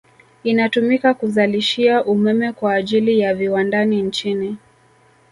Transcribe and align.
Inatumika 0.43 1.13
kuzalishia 1.13 2.05
umeme 2.05 2.53
kwa 2.53 2.73
ajili 2.73 3.19
ya 3.19 3.35
viwandani 3.35 4.01
nchini 4.01 4.57